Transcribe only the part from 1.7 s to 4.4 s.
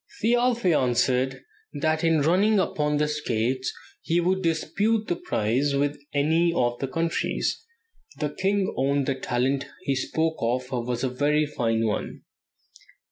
that in running upon skates he